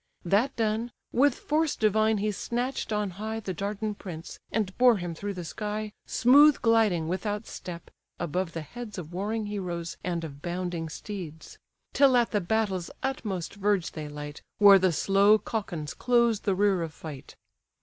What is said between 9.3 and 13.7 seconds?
heroes, and of bounding steeds: Till at the battle's utmost